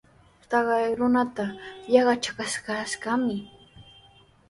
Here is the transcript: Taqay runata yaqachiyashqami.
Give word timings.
Taqay 0.49 0.85
runata 0.99 1.45
yaqachiyashqami. 1.93 3.37